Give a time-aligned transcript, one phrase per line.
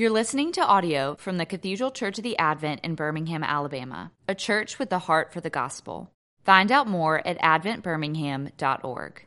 [0.00, 4.34] You're listening to audio from the Cathedral Church of the Advent in Birmingham, Alabama, a
[4.34, 6.10] church with the heart for the gospel.
[6.42, 9.26] Find out more at adventbirmingham.org.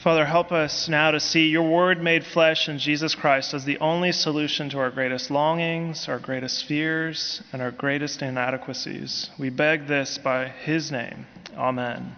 [0.00, 3.78] Father, help us now to see your word made flesh in Jesus Christ as the
[3.78, 9.30] only solution to our greatest longings, our greatest fears, and our greatest inadequacies.
[9.40, 11.26] We beg this by his name.
[11.56, 12.14] Amen.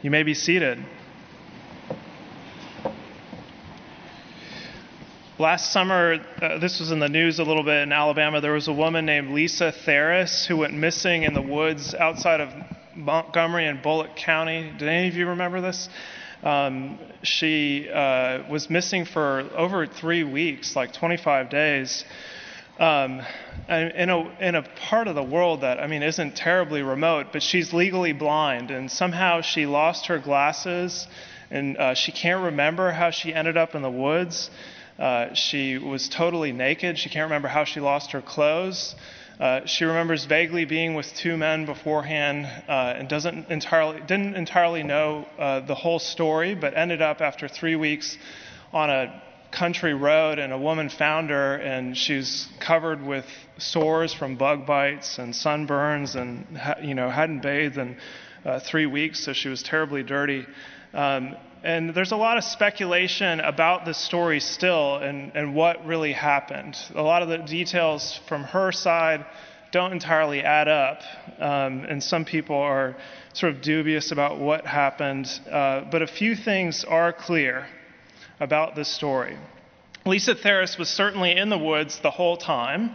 [0.00, 0.78] You may be seated.
[5.42, 8.40] Last summer, uh, this was in the news a little bit in Alabama.
[8.40, 12.50] There was a woman named Lisa Theris who went missing in the woods outside of
[12.94, 14.72] Montgomery and Bullock County.
[14.78, 15.88] Did any of you remember this?
[16.44, 22.04] Um, she uh, was missing for over three weeks, like 25 days,
[22.78, 23.20] um,
[23.68, 27.42] in, a, in a part of the world that, I mean, isn't terribly remote, but
[27.42, 31.08] she's legally blind, and somehow she lost her glasses,
[31.50, 34.48] and uh, she can't remember how she ended up in the woods.
[35.02, 36.96] Uh, she was totally naked.
[36.96, 38.94] She can't remember how she lost her clothes.
[39.40, 44.84] Uh, she remembers vaguely being with two men beforehand uh, and doesn't entirely, didn't entirely
[44.84, 48.16] know uh, the whole story, but ended up after three weeks
[48.72, 53.26] on a country road, and a woman found her, and she's covered with
[53.58, 56.46] sores from bug bites and sunburns, and
[56.80, 57.96] you know hadn't bathed in
[58.44, 60.46] uh, three weeks, so she was terribly dirty.
[60.94, 66.12] Um, and there's a lot of speculation about the story still and, and what really
[66.12, 66.76] happened.
[66.94, 69.24] A lot of the details from her side
[69.70, 71.00] don't entirely add up,
[71.38, 72.96] um, and some people are
[73.32, 75.26] sort of dubious about what happened.
[75.50, 77.66] Uh, but a few things are clear
[78.40, 79.38] about this story.
[80.04, 82.90] Lisa Theris was certainly in the woods the whole time.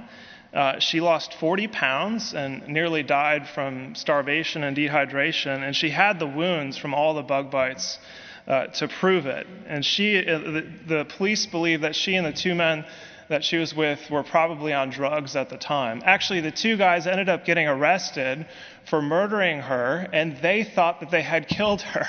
[0.53, 6.19] Uh, she lost 40 pounds and nearly died from starvation and dehydration, and she had
[6.19, 7.97] the wounds from all the bug bites
[8.47, 9.45] uh, to prove it.
[9.67, 12.85] And she, uh, the, the police believe that she and the two men
[13.29, 16.01] that she was with were probably on drugs at the time.
[16.05, 18.45] Actually, the two guys ended up getting arrested
[18.89, 22.07] for murdering her, and they thought that they had killed her.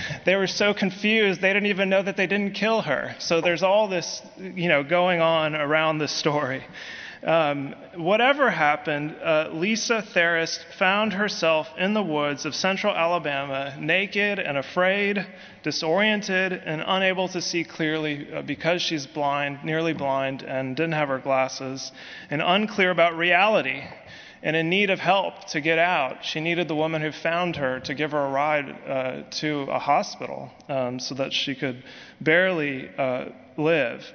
[0.24, 3.14] they were so confused, they didn't even know that they didn't kill her.
[3.18, 6.64] So there's all this, you know, going on around the story.
[7.22, 14.38] Um, whatever happened, uh, Lisa Theris found herself in the woods of central Alabama, naked
[14.38, 15.26] and afraid,
[15.62, 21.08] disoriented, and unable to see clearly uh, because she's blind, nearly blind, and didn't have
[21.08, 21.92] her glasses,
[22.30, 23.82] and unclear about reality,
[24.42, 26.24] and in need of help to get out.
[26.24, 29.78] She needed the woman who found her to give her a ride uh, to a
[29.78, 31.84] hospital um, so that she could
[32.18, 33.26] barely uh,
[33.58, 34.10] live.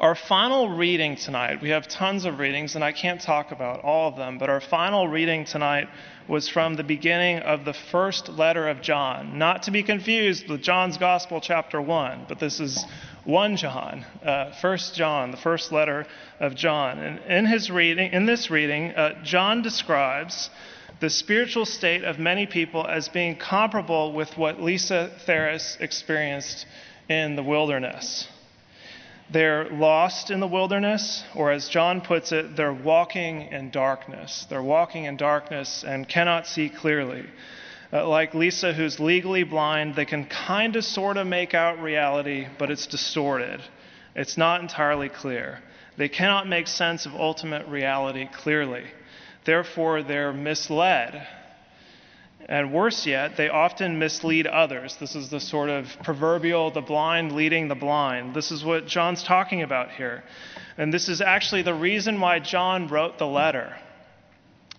[0.00, 4.08] Our final reading tonight, we have tons of readings, and I can't talk about all
[4.08, 5.88] of them, but our final reading tonight
[6.28, 9.38] was from the beginning of the first letter of John.
[9.38, 12.84] Not to be confused with John's Gospel, chapter 1, but this is
[13.24, 16.06] 1 John, uh, 1 John, the first letter
[16.40, 16.98] of John.
[16.98, 20.50] And in, his reading, in this reading, uh, John describes
[21.00, 26.66] the spiritual state of many people as being comparable with what Lisa Theris experienced
[27.08, 28.28] in the wilderness.
[29.32, 34.46] They're lost in the wilderness, or as John puts it, they're walking in darkness.
[34.50, 37.24] They're walking in darkness and cannot see clearly.
[37.90, 42.46] Uh, like Lisa, who's legally blind, they can kind of sort of make out reality,
[42.58, 43.62] but it's distorted.
[44.14, 45.60] It's not entirely clear.
[45.96, 48.84] They cannot make sense of ultimate reality clearly.
[49.44, 51.26] Therefore, they're misled
[52.48, 54.96] and worse yet, they often mislead others.
[54.96, 58.34] This is the sort of proverbial the blind leading the blind.
[58.34, 60.24] This is what John's talking about here.
[60.76, 63.76] And this is actually the reason why John wrote the letter.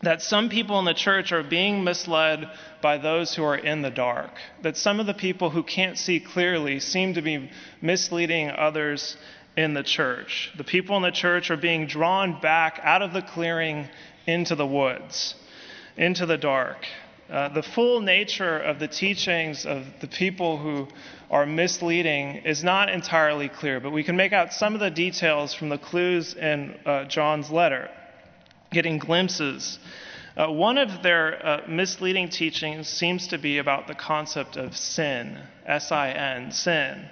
[0.02, 2.50] That some people in the church are being misled
[2.82, 4.32] by those who are in the dark.
[4.62, 7.50] That some of the people who can't see clearly seem to be
[7.82, 9.16] misleading others
[9.56, 10.52] in the church.
[10.58, 13.88] The people in the church are being drawn back out of the clearing
[14.28, 15.36] into the woods,
[15.96, 16.86] into the dark.
[17.30, 20.88] Uh, the full nature of the teachings of the people who
[21.32, 25.54] are misleading is not entirely clear, but we can make out some of the details
[25.54, 27.90] from the clues in uh, John's letter,
[28.72, 29.80] getting glimpses.
[30.36, 35.40] Uh, one of their uh, misleading teachings seems to be about the concept of sin,
[35.66, 37.08] S I N, sin.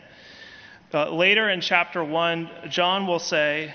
[0.93, 3.73] Uh, later in chapter 1, John will say,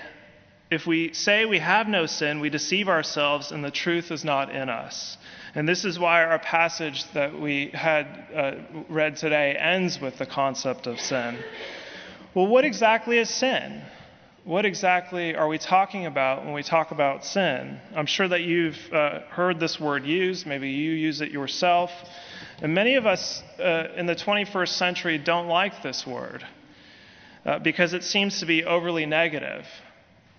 [0.69, 4.53] If we say we have no sin, we deceive ourselves, and the truth is not
[4.53, 5.17] in us.
[5.57, 8.51] And this is why our passage that we had uh,
[8.89, 11.39] read today ends with the concept of sin.
[12.35, 13.81] Well, what exactly is sin?
[14.43, 17.79] What exactly are we talking about when we talk about sin?
[17.95, 20.45] I'm sure that you've uh, heard this word used.
[20.45, 21.89] Maybe you use it yourself.
[22.61, 26.45] And many of us uh, in the 21st century don't like this word.
[27.47, 29.65] uh, because it seems to be overly negative.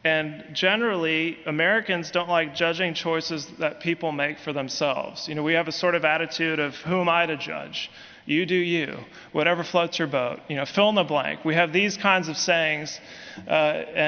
[0.08, 5.28] And generally, Americans don't like judging choices that people make for themselves.
[5.28, 7.90] You know, we have a sort of attitude of who am I to judge?
[8.24, 8.96] You do you.
[9.32, 10.40] Whatever floats your boat.
[10.48, 11.44] You know, fill in the blank.
[11.44, 12.98] We have these kinds of sayings,
[13.46, 13.50] uh,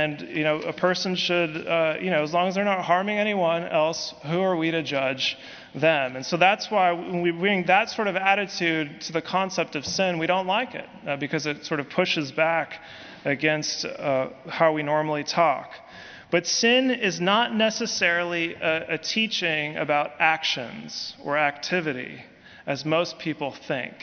[0.02, 3.18] and you know, a person should, uh, you know, as long as they're not harming
[3.18, 5.36] anyone else, who are we to judge
[5.74, 6.16] them?
[6.16, 9.84] And so that's why when we bring that sort of attitude to the concept of
[9.84, 12.80] sin, we don't like it uh, because it sort of pushes back
[13.24, 15.70] against uh, how we normally talk.
[16.30, 22.24] But sin is not necessarily a, a teaching about actions or activity
[22.66, 23.94] as most people think.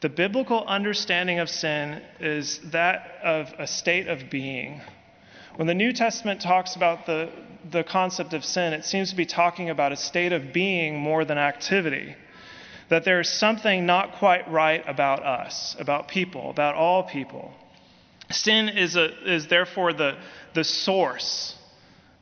[0.00, 4.80] The biblical understanding of sin is that of a state of being.
[5.56, 7.30] When the New Testament talks about the,
[7.70, 11.24] the concept of sin, it seems to be talking about a state of being more
[11.24, 12.16] than activity.
[12.90, 17.54] That there is something not quite right about us, about people, about all people.
[18.30, 20.16] Sin is, a, is therefore the,
[20.54, 21.54] the source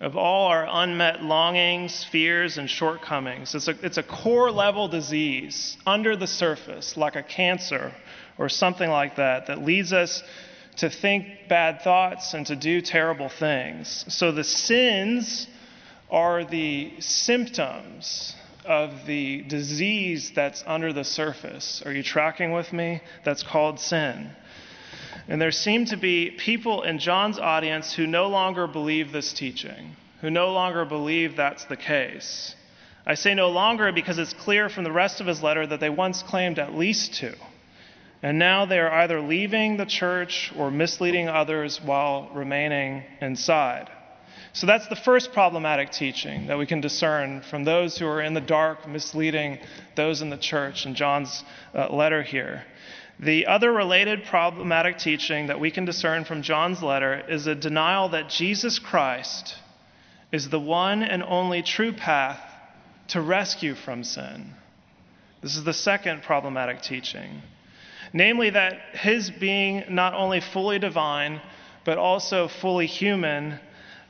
[0.00, 3.54] of all our unmet longings, fears, and shortcomings.
[3.54, 7.92] It's a, it's a core level disease under the surface, like a cancer
[8.36, 10.22] or something like that, that leads us
[10.78, 14.04] to think bad thoughts and to do terrible things.
[14.08, 15.46] So the sins
[16.10, 18.34] are the symptoms
[18.64, 21.82] of the disease that's under the surface.
[21.84, 23.02] Are you tracking with me?
[23.24, 24.30] That's called sin.
[25.28, 29.96] And there seem to be people in John's audience who no longer believe this teaching,
[30.20, 32.54] who no longer believe that's the case.
[33.06, 35.90] I say no longer because it's clear from the rest of his letter that they
[35.90, 37.34] once claimed at least to.
[38.22, 43.90] And now they are either leaving the church or misleading others while remaining inside.
[44.52, 48.34] So that's the first problematic teaching that we can discern from those who are in
[48.34, 49.58] the dark, misleading
[49.96, 51.42] those in the church in John's
[51.74, 52.62] uh, letter here.
[53.22, 58.08] The other related problematic teaching that we can discern from John's letter is a denial
[58.08, 59.54] that Jesus Christ
[60.32, 62.40] is the one and only true path
[63.08, 64.54] to rescue from sin.
[65.40, 67.42] This is the second problematic teaching.
[68.12, 71.40] Namely, that his being not only fully divine,
[71.84, 73.60] but also fully human,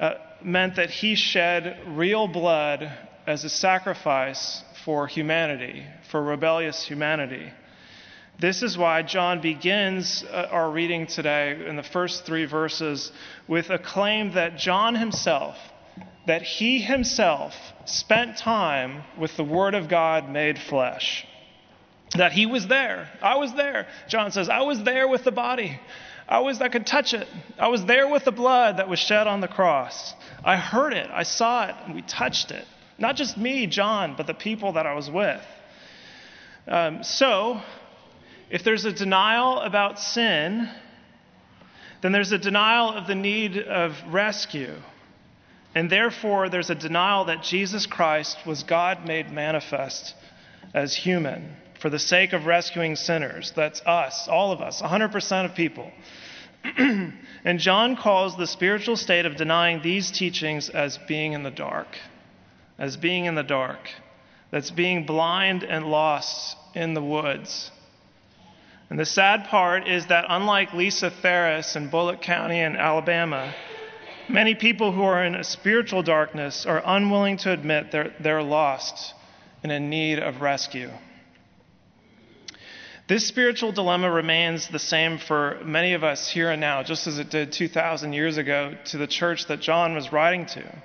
[0.01, 2.91] uh, meant that he shed real blood
[3.27, 7.53] as a sacrifice for humanity, for rebellious humanity.
[8.39, 13.13] This is why John begins uh, our reading today in the first three verses
[13.47, 15.57] with a claim that John himself,
[16.27, 21.27] that he himself spent time with the Word of God made flesh.
[22.17, 23.09] That he was there.
[23.23, 23.87] I was there.
[24.09, 25.81] John says, I was there with the body.
[26.29, 27.29] I was I could touch it.
[27.59, 30.15] I was there with the blood that was shed on the cross.
[30.45, 31.11] I heard it.
[31.11, 31.75] I saw it.
[31.85, 32.67] And we touched it.
[32.99, 35.43] Not just me, John, but the people that I was with.
[36.67, 37.61] Um, so,
[38.53, 40.69] if there's a denial about sin,
[42.03, 44.75] then there's a denial of the need of rescue.
[45.75, 50.15] And therefore, there's a denial that Jesus Christ was God made manifest
[50.75, 53.55] as human for the sake of rescuing sinners.
[53.57, 55.91] That's us, all of us, 100% of people.
[56.63, 61.89] and John calls the spiritual state of denying these teachings as being in the dark,
[62.79, 63.89] as being in the dark.
[64.51, 67.71] That's being blind and lost in the woods.
[68.93, 73.55] And the sad part is that, unlike Lisa Theris in Bullock County in Alabama,
[74.29, 79.15] many people who are in a spiritual darkness are unwilling to admit they're, they're lost
[79.63, 80.91] and in need of rescue.
[83.09, 87.19] This spiritual dilemma remains the same for many of us here and now, just as
[87.19, 90.83] it did 2,000 years ago to the church that John was writing to.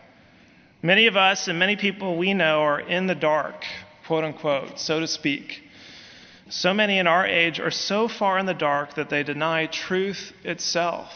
[0.82, 3.65] Many of us and many people we know are in the dark,
[4.05, 5.66] quote unquote, so to speak.
[6.50, 10.34] So many in our age are so far in the dark that they deny truth
[10.44, 11.12] itself.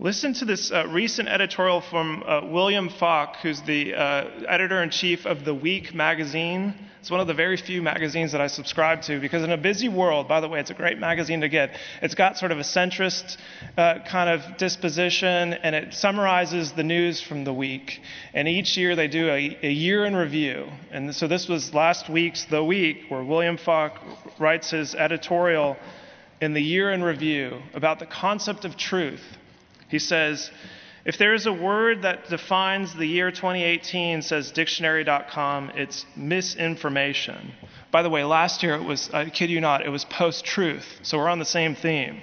[0.00, 4.90] Listen to this uh, recent editorial from uh, William Falk, who's the uh, editor in
[4.90, 6.74] chief of The Week magazine.
[6.98, 9.88] It's one of the very few magazines that I subscribe to because, in a busy
[9.88, 11.78] world, by the way, it's a great magazine to get.
[12.02, 13.36] It's got sort of a centrist
[13.78, 18.00] uh, kind of disposition and it summarizes the news from the week.
[18.32, 20.66] And each year they do a, a year in review.
[20.90, 23.92] And so this was last week's The Week, where William Falk
[24.40, 25.76] writes his editorial
[26.40, 29.22] in the year in review about the concept of truth
[29.94, 30.50] he says,
[31.04, 37.52] if there is a word that defines the year 2018, says dictionary.com, it's misinformation.
[37.92, 40.98] By the way, last year it was, I kid you not, it was post truth.
[41.04, 42.22] So we're on the same theme.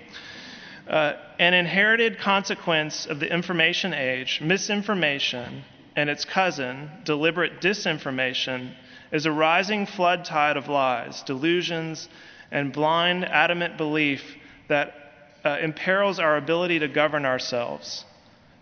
[0.85, 5.63] Uh, an inherited consequence of the information age, misinformation,
[5.95, 8.73] and its cousin, deliberate disinformation,
[9.13, 12.09] is a rising flood tide of lies, delusions,
[12.51, 14.35] and blind, adamant belief
[14.67, 15.00] that
[15.43, 18.05] uh, imperils our ability to govern ourselves.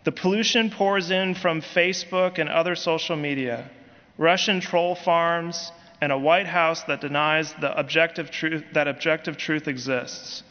[0.06, 3.70] The pollution pours in from Facebook and other social media,
[4.18, 5.72] Russian troll farms,
[6.02, 10.44] and a White House that denies the objective truth, that objective truth exists.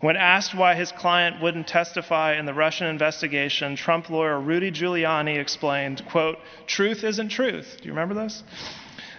[0.00, 5.38] When asked why his client wouldn't testify in the Russian investigation, Trump lawyer Rudy Giuliani
[5.38, 7.76] explained, quote, truth isn't truth.
[7.78, 8.42] Do you remember this?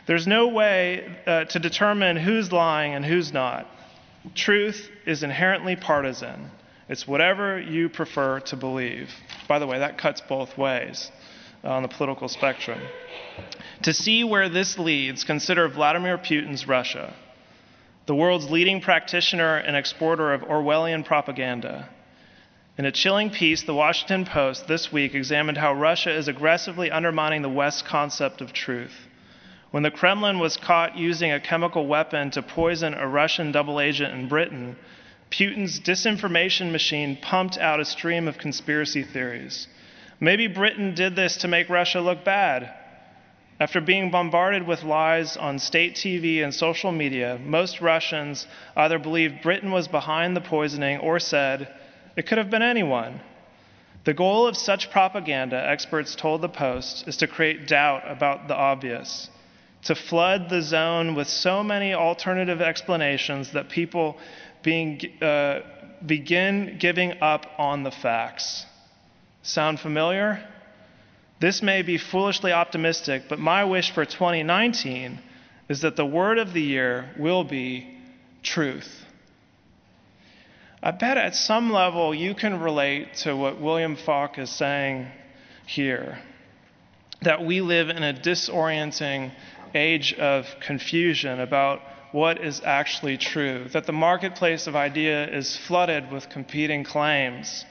[0.07, 3.67] There's no way uh, to determine who's lying and who's not.
[4.35, 6.51] Truth is inherently partisan.
[6.89, 9.09] It's whatever you prefer to believe.
[9.47, 11.11] By the way, that cuts both ways
[11.63, 12.81] on the political spectrum.
[13.83, 17.13] To see where this leads, consider Vladimir Putin's Russia
[18.07, 21.87] the world's leading practitioner and exporter of Orwellian propaganda.
[22.77, 27.41] In a chilling piece, the Washington Post this week examined how Russia is aggressively undermining
[27.41, 29.07] the West's concept of truth.
[29.71, 34.13] When the Kremlin was caught using a chemical weapon to poison a Russian double agent
[34.13, 34.75] in Britain,
[35.29, 39.69] Putin's disinformation machine pumped out a stream of conspiracy theories.
[40.19, 42.73] Maybe Britain did this to make Russia look bad.
[43.61, 49.41] After being bombarded with lies on state TV and social media, most Russians either believed
[49.41, 51.73] Britain was behind the poisoning or said,
[52.17, 53.21] it could have been anyone.
[54.03, 58.55] The goal of such propaganda, experts told the Post, is to create doubt about the
[58.55, 59.29] obvious,
[59.83, 64.17] to flood the zone with so many alternative explanations that people
[64.63, 65.61] being, uh,
[66.05, 68.65] begin giving up on the facts.
[69.41, 70.47] Sound familiar?
[71.39, 75.19] This may be foolishly optimistic, but my wish for 2019
[75.69, 77.97] is that the word of the year will be
[78.43, 79.05] truth.
[80.83, 85.07] I bet at some level you can relate to what William Falk is saying
[85.65, 86.19] here
[87.21, 89.31] that we live in a disorienting
[89.73, 96.11] age of confusion about what is actually true, that the marketplace of idea is flooded
[96.11, 97.65] with competing claims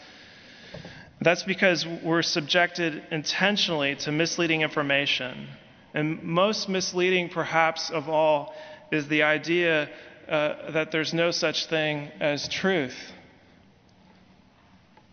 [1.20, 5.48] that's because we're subjected intentionally to misleading information.
[5.92, 8.54] And most misleading, perhaps, of all,
[8.90, 9.90] is the idea
[10.28, 12.96] uh, that there's no such thing as truth.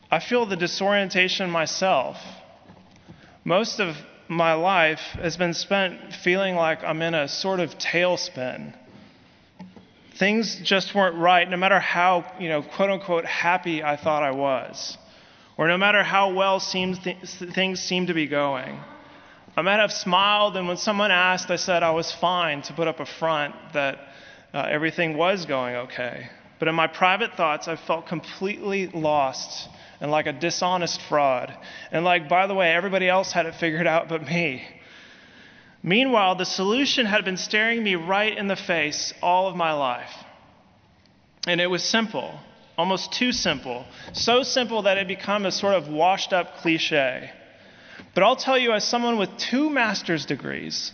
[0.10, 2.18] I feel the disorientation myself.
[3.44, 3.98] Most of
[4.30, 8.74] my life has been spent feeling like I'm in a sort of tailspin.
[10.18, 14.32] Things just weren't right, no matter how, you know, quote unquote, happy I thought I
[14.32, 14.98] was
[15.58, 17.18] or no matter how well th-
[17.54, 18.80] things seem to be going.
[19.56, 22.88] I might have smiled, and when someone asked, I said I was fine to put
[22.88, 23.98] up a front that
[24.54, 26.30] uh, everything was going okay.
[26.60, 31.56] But in my private thoughts, I felt completely lost and like a dishonest fraud.
[31.92, 34.64] And like, by the way, everybody else had it figured out but me.
[35.84, 40.12] Meanwhile, the solution had been staring me right in the face all of my life.
[41.48, 42.40] And it was simple
[42.78, 43.86] almost too simple.
[44.14, 47.32] So simple that it become a sort of washed up cliche.
[48.14, 50.92] But I'll tell you, as someone with two master's degrees,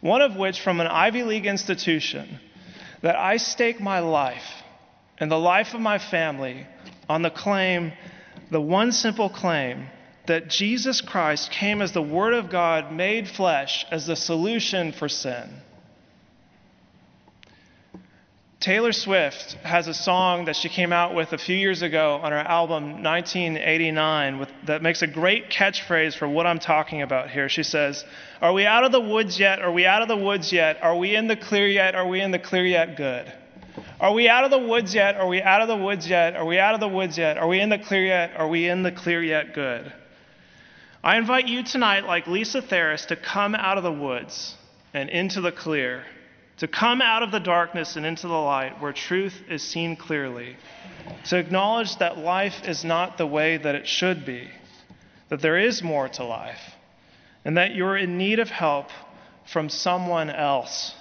[0.00, 2.38] one of which from an Ivy League institution,
[3.02, 4.62] that I stake my life
[5.18, 6.66] and the life of my family
[7.08, 7.92] on the claim,
[8.50, 9.86] the one simple claim,
[10.26, 15.08] that Jesus Christ came as the Word of God made flesh as the solution for
[15.08, 15.50] sin.
[18.64, 22.32] Taylor Swift has a song that she came out with a few years ago on
[22.32, 27.50] her album 1989 with, that makes a great catchphrase for what I'm talking about here.
[27.50, 28.02] She says,
[28.40, 29.58] Are we out of the woods yet?
[29.60, 30.82] Are we out of the woods yet?
[30.82, 31.94] Are we in the clear yet?
[31.94, 32.96] Are we in the clear yet?
[32.96, 33.30] Good.
[34.00, 35.16] Are we out of the woods yet?
[35.16, 36.36] Are we out of the woods yet?
[36.36, 37.38] Are we out of the woods yet?
[37.38, 38.32] Are we in the clear yet?
[38.36, 39.54] Are we in the clear yet?
[39.54, 39.92] Good.
[41.02, 44.56] I invite you tonight, like Lisa Theris, to come out of the woods
[44.92, 46.04] and into the clear
[46.58, 50.56] to come out of the darkness and into the light where truth is seen clearly,
[51.24, 54.48] to acknowledge that life is not the way that it should be,
[55.30, 56.74] that there is more to life,
[57.44, 58.88] and that you're in need of help
[59.52, 60.94] from someone else.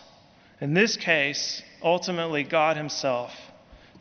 [0.60, 3.32] In this case, ultimately, God Himself.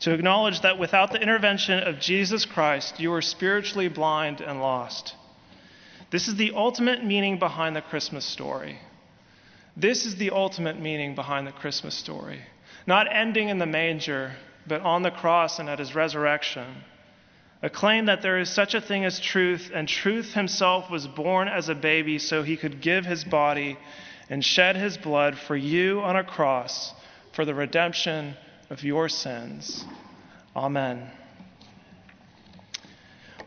[0.01, 5.15] To acknowledge that without the intervention of Jesus Christ, you are spiritually blind and lost.
[6.11, 8.79] This is the ultimate meaning behind the Christmas story.
[9.77, 12.41] This is the ultimate meaning behind the Christmas story.
[12.85, 14.33] Not ending in the manger,
[14.67, 16.83] but on the cross and at his resurrection.
[17.61, 21.47] A claim that there is such a thing as truth, and truth himself was born
[21.47, 23.77] as a baby so he could give his body
[24.29, 26.93] and shed his blood for you on a cross
[27.33, 28.35] for the redemption
[28.69, 29.85] of your sins.
[30.55, 31.09] Amen.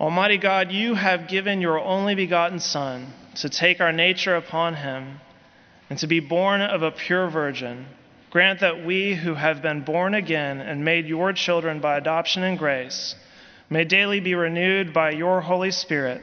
[0.01, 5.21] Almighty God, you have given your only begotten Son to take our nature upon him
[5.89, 7.87] and to be born of a pure virgin,
[8.31, 12.59] grant that we who have been born again and made your children by adoption and
[12.59, 13.15] grace
[13.71, 16.23] may daily be renewed by your Holy Spirit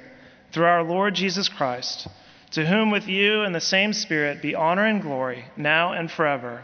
[0.52, 2.08] through our Lord Jesus Christ,
[2.52, 6.64] to whom with you and the same Spirit be honor and glory, now and forever.